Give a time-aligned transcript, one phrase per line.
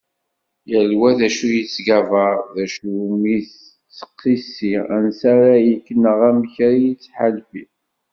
[0.71, 7.63] Yal wa d acu yettgabar, d acu iwumi yettqissi, ansa ara yekk neɣ amek yettḥalfi.